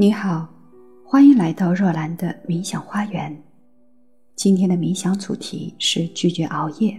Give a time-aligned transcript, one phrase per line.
[0.00, 0.48] 你好，
[1.04, 3.36] 欢迎来到若兰的冥想花园。
[4.36, 6.96] 今天的冥想主题是拒绝熬夜。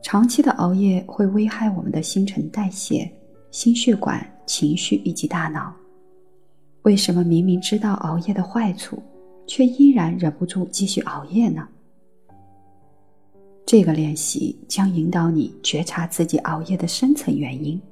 [0.00, 3.12] 长期的熬夜会危害我们的新陈代谢、
[3.50, 5.74] 心血管、情绪以及大脑。
[6.82, 9.02] 为什么明明知道熬夜的坏处，
[9.44, 11.66] 却依然忍不住继续熬夜呢？
[13.66, 17.82] 这个练习将引导你觉察自己熬夜的深层原因，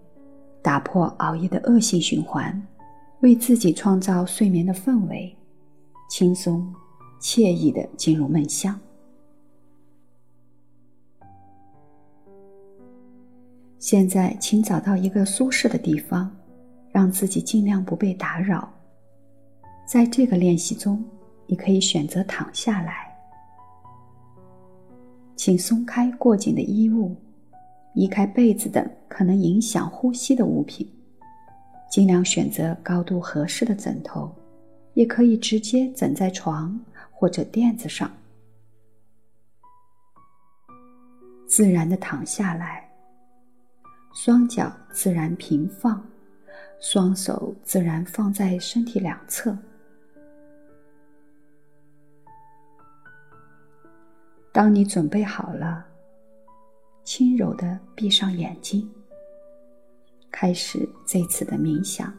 [0.63, 2.65] 打破熬夜的恶性循环。
[3.21, 5.37] 为自己创造睡眠的氛围，
[6.09, 6.75] 轻松、
[7.21, 8.79] 惬意的进入梦乡。
[13.79, 16.35] 现在，请找到一个舒适的地方，
[16.91, 18.73] 让自己尽量不被打扰。
[19.87, 21.05] 在这个练习中，
[21.47, 23.15] 你可以选择躺下来，
[25.37, 27.15] 请松开过紧的衣物，
[27.95, 30.89] 移开被子等可能影响呼吸的物品。
[31.91, 34.33] 尽量选择高度合适的枕头，
[34.95, 36.79] 也可以直接枕在床
[37.11, 38.09] 或者垫子上，
[41.49, 42.89] 自然的躺下来，
[44.15, 46.01] 双脚自然平放，
[46.81, 49.57] 双手自然放在身体两侧。
[54.53, 55.85] 当你准备好了，
[57.03, 58.89] 轻柔的闭上眼睛。
[60.31, 62.13] 开始这次的冥想。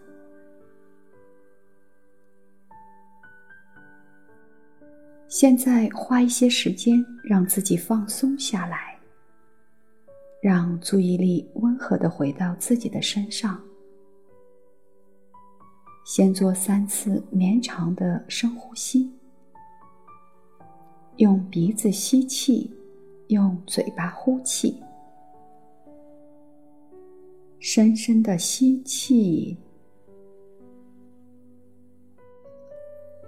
[5.27, 8.99] 现在花一些时间让自己放松下来，
[10.41, 13.61] 让注意力温和的回到自己的身上。
[16.03, 19.09] 先做三次绵长的深呼吸，
[21.15, 22.69] 用鼻子吸气，
[23.27, 24.83] 用嘴巴呼气。
[27.61, 29.55] 深深的吸气，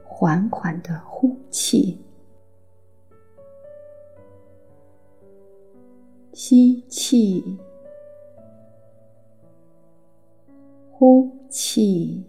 [0.04, 2.00] 缓缓的呼气，
[6.34, 7.60] 吸气，
[10.90, 12.26] 呼气，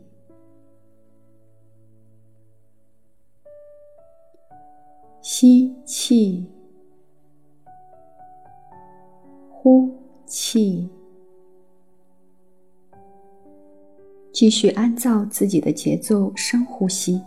[14.44, 17.18] 继续按照自己的节奏深呼吸。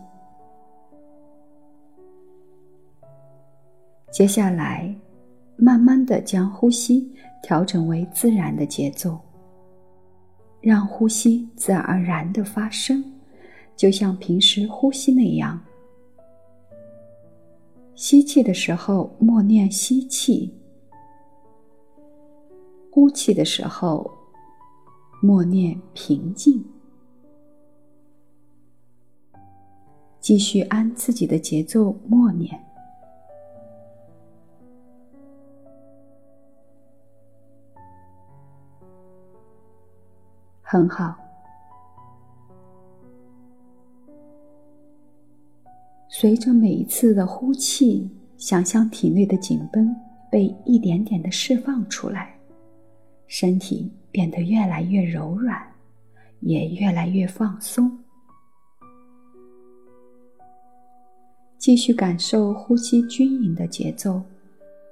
[4.11, 4.95] 接下来，
[5.55, 7.11] 慢慢的将呼吸
[7.41, 9.19] 调整为自然的节奏，
[10.61, 13.03] 让呼吸自然而然的发生，
[13.75, 15.59] 就像平时呼吸那样。
[17.95, 20.53] 吸气的时候默念吸气，
[22.91, 24.07] 呼气的时候
[25.19, 26.63] 默念平静。
[30.27, 32.61] 继续按自己的节奏默念，
[40.61, 41.15] 很好。
[46.09, 49.95] 随着每一次的呼气，想象体内的紧绷
[50.29, 52.37] 被一点点的释放出来，
[53.27, 55.57] 身体变得越来越柔软，
[56.41, 57.89] 也越来越放松。
[61.67, 64.21] 继续感受呼吸均匀的节奏，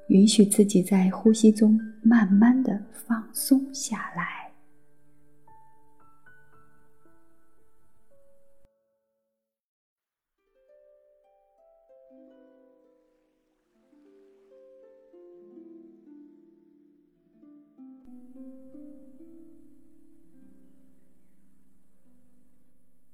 [0.10, 4.52] 允许自己在呼吸中慢慢的放松下来。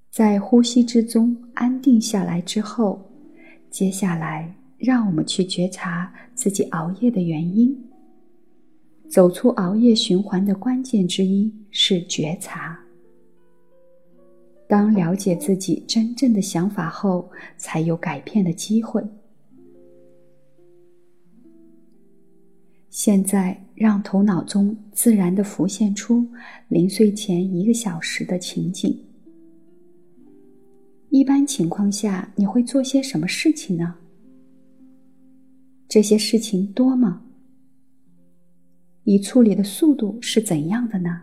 [0.10, 3.11] 在呼吸之中安定下来之后。
[3.72, 7.76] 接下来，让我们去觉察自己熬夜的原因。
[9.10, 12.78] 走出熬夜循环的关键之一是觉察。
[14.68, 19.02] 当了解自己真正的想法后，才有改变的机会。
[22.90, 26.28] 现在，让头脑中自然的浮现出
[26.68, 28.98] 临睡前一个小时的情景。
[31.22, 33.94] 一般情况下，你会做些什么事情呢？
[35.88, 37.22] 这些事情多吗？
[39.04, 41.22] 你处理的速度是怎样的呢？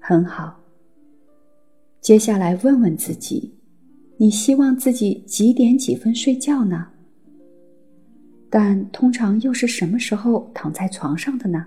[0.00, 0.60] 很好。
[2.00, 3.54] 接下来问问自己：
[4.16, 6.88] 你希望自己几点几分睡觉呢？
[8.50, 11.64] 但通常又是什么时候躺在床上的呢？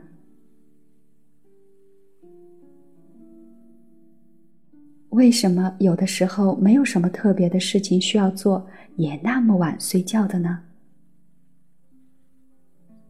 [5.20, 10.62] 为什么有的时候没有什么特别的事情需要做，也那么晚睡觉的呢？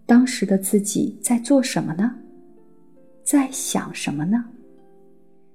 [0.08, 2.16] 当时的自己在做什么呢？
[3.24, 4.44] 在想什么呢？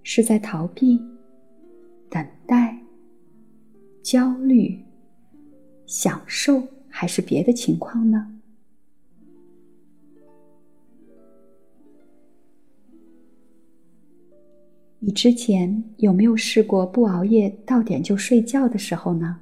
[0.05, 1.03] 是在逃避、
[2.09, 2.79] 等待、
[4.01, 4.81] 焦虑、
[5.87, 8.34] 享受，还是别的情况呢？
[15.07, 19.39] 你之前有没有试过不熬夜到点就睡觉的时候呢？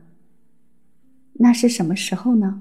[1.35, 2.61] 那是什么时候呢？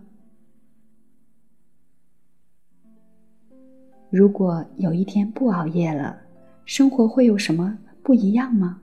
[4.11, 6.15] 如果有一天不熬夜了，
[6.63, 8.79] 生活会有什么不一样吗？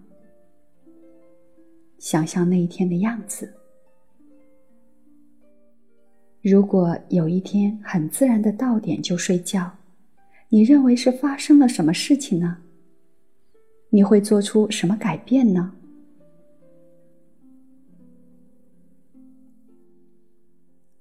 [2.00, 3.54] 想象那一天的样子。
[6.42, 9.70] 如果有一天很自然的到点就睡觉，
[10.48, 12.58] 你认为是发生了什么事情呢？
[13.90, 15.72] 你会做出什么改变呢？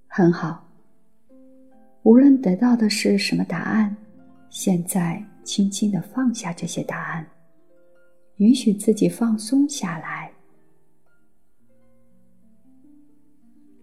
[0.08, 0.68] 很好，
[2.02, 3.96] 无论得到的是什么答案，
[4.50, 7.28] 现在轻轻的放下这些答案，
[8.38, 10.32] 允许自己放松下来。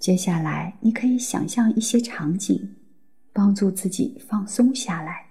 [0.01, 2.75] 接下来，你可以想象一些场景，
[3.33, 5.24] 帮助自己放松下来。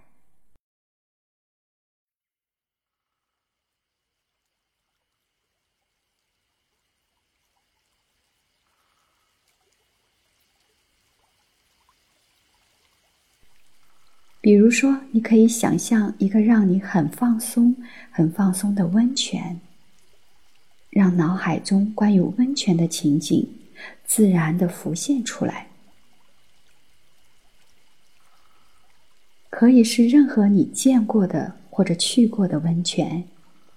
[14.44, 17.78] 比如说，你可以想象一个让你很放松、
[18.12, 19.62] 很放松的温泉，
[20.90, 23.48] 让脑海中关于温泉的情景
[24.04, 25.70] 自然的浮现出来。
[29.50, 33.24] 可以是任何你见过的或者去过的温泉，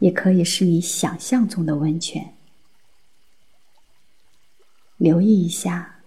[0.00, 2.34] 也可以是你想象中的温泉。
[4.96, 6.00] 留意一下，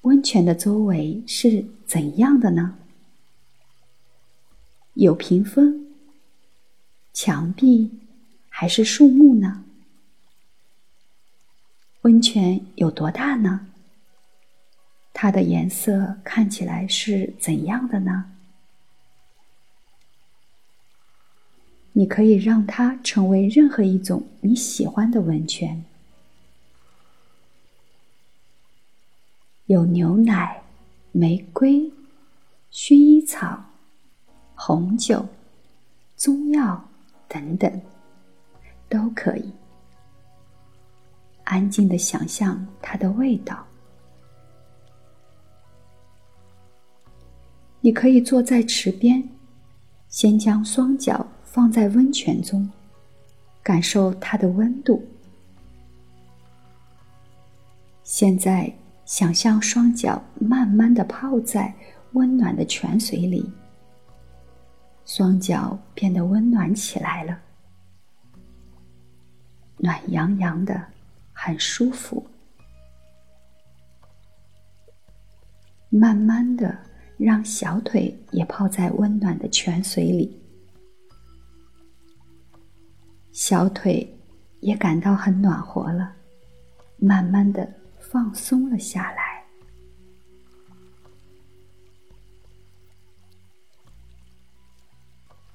[0.00, 2.76] 温泉的周围是怎样的呢？
[4.94, 5.86] 有屏风、
[7.12, 7.90] 墙壁
[8.48, 9.64] 还是树木呢？
[12.02, 13.66] 温泉有多大呢？
[15.12, 18.30] 它的颜色看起来是怎样的呢？
[21.94, 25.84] 你可以让它成为任何一种你喜欢的温泉。
[29.66, 30.62] 有牛奶、
[31.10, 31.92] 玫瑰、
[32.70, 33.73] 薰衣草。
[34.66, 35.22] 红酒、
[36.16, 36.82] 中药
[37.28, 37.82] 等等，
[38.88, 39.52] 都可以。
[41.44, 43.62] 安静的想象它的味道。
[47.82, 49.22] 你可以坐在池边，
[50.08, 52.66] 先将双脚放在温泉中，
[53.62, 55.04] 感受它的温度。
[58.02, 58.74] 现在，
[59.04, 61.74] 想象双脚慢慢的泡在
[62.12, 63.52] 温暖的泉水里。
[65.04, 67.38] 双脚变得温暖起来了，
[69.76, 70.82] 暖洋洋的，
[71.32, 72.26] 很舒服。
[75.90, 76.76] 慢慢的，
[77.18, 80.42] 让小腿也泡在温暖的泉水里，
[83.30, 84.18] 小腿
[84.60, 86.12] 也感到很暖和了，
[86.96, 89.33] 慢慢的放松了下来。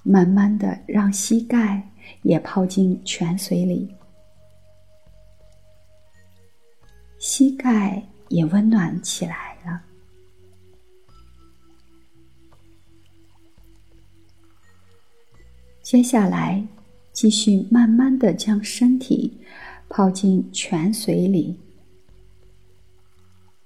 [0.10, 1.88] 慢慢的，让膝盖
[2.24, 3.94] 也泡进泉水里，
[7.20, 9.84] 膝盖也温暖起来了。
[15.84, 16.66] 接下来，
[17.12, 19.40] 继续慢慢的将身体
[19.90, 21.60] 泡进泉水里，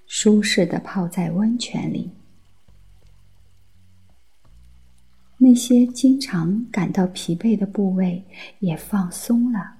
[0.07, 2.12] 舒适的泡在温泉里。
[5.43, 8.23] 那些经常感到疲惫的部位
[8.59, 9.73] 也放松了，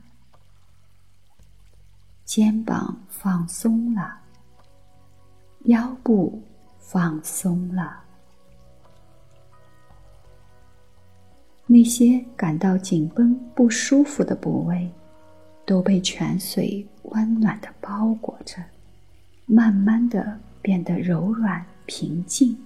[2.26, 4.20] 肩膀放松了，
[5.64, 6.44] 腰部
[6.80, 8.04] 放松了，
[11.66, 14.92] 那些感到紧绷不舒服的部位
[15.66, 18.62] 都被泉水温暖的包裹着，
[19.46, 22.58] 慢慢的变得柔软平静。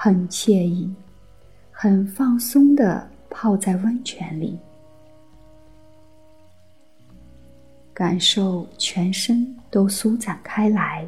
[0.00, 0.88] 很惬意，
[1.72, 4.56] 很放松的泡在温泉里，
[7.92, 11.04] 感受全身都舒展开来，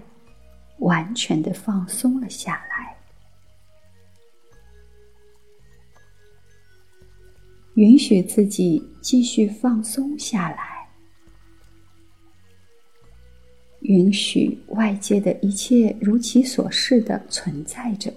[0.79, 2.97] 完全的放松了下来。
[7.75, 10.89] 允许自己继续放松下来，
[13.83, 18.13] 允许外界的一切如其所示的存在着。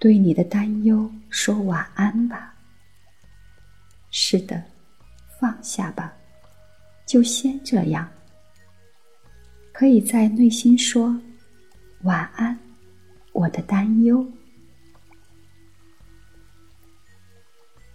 [0.00, 2.54] 对你的担忧说晚安吧。
[4.10, 4.64] 是的，
[5.38, 6.16] 放下吧，
[7.06, 8.10] 就先这样。
[9.72, 11.20] 可以在内心说
[12.04, 12.58] 晚安，
[13.32, 14.26] 我的担忧。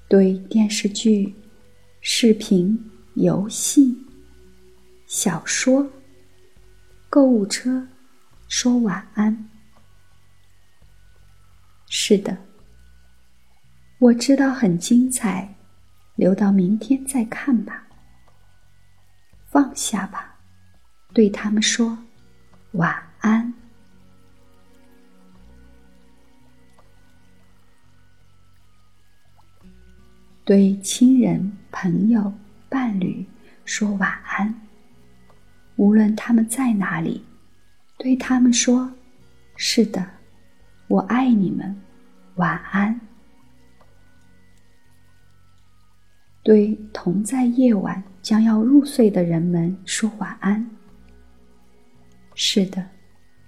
[0.07, 1.33] 对电视剧、
[2.01, 2.79] 视频、
[3.15, 3.97] 游戏、
[5.07, 5.89] 小说、
[7.09, 7.87] 购物车
[8.47, 9.49] 说晚安。
[11.97, 12.37] 是的，
[13.99, 15.55] 我知道很精彩，
[16.15, 17.87] 留到明天再看吧。
[19.45, 20.35] 放下吧，
[21.13, 21.97] 对他们说
[22.73, 23.53] 晚安。
[30.43, 32.33] 对亲人、朋友、
[32.67, 33.25] 伴侣
[33.63, 34.53] 说晚安，
[35.77, 37.23] 无论他们在哪里，
[37.97, 38.91] 对他们说
[39.55, 40.05] ：“是的，
[40.87, 41.81] 我爱你们，
[42.35, 42.99] 晚安。”
[46.43, 50.69] 对同在夜晚将要入睡的人们说晚安。
[52.35, 52.87] 是的，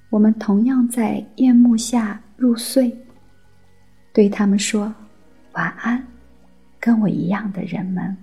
[0.10, 2.98] 我们同样在夜幕下入睡，
[4.14, 4.92] 对他们说
[5.54, 6.08] 晚安。
[6.80, 8.16] 跟我一样的人们，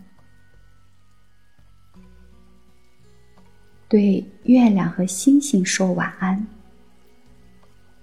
[3.88, 6.46] 对月亮和星星说晚安，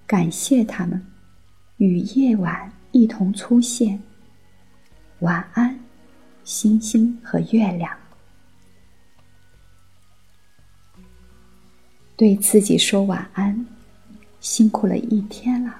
[0.06, 1.04] 感谢他们
[1.82, 4.00] 与夜晚一同出现。
[5.18, 5.76] 晚安，
[6.44, 7.98] 星星和月亮。
[12.14, 13.66] 对自己说晚安，
[14.38, 15.74] 辛苦了一天了，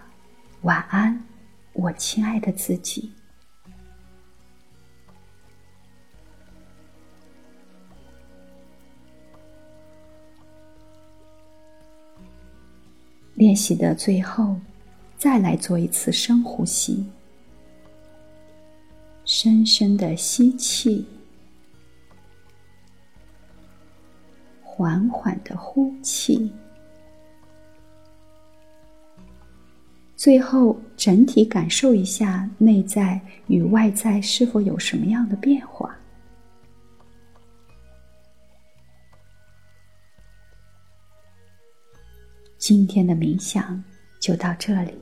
[0.62, 1.24] 晚安，
[1.72, 3.12] 我亲爱的自己。
[13.34, 14.56] 练习的最后，
[15.22, 17.06] 再来做一次深呼吸，
[19.24, 21.06] 深深的吸气，
[24.64, 26.52] 缓缓的呼气，
[30.16, 35.96] 最后整体感受一下内在与外在是否有什么样的变化。
[42.58, 43.84] 今天的冥想
[44.20, 45.00] 就到这里，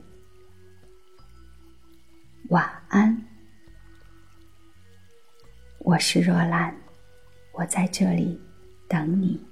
[2.50, 3.16] 晚安。
[5.78, 6.75] 我是若兰，
[7.52, 8.40] 我在这里
[8.88, 9.50] 等你。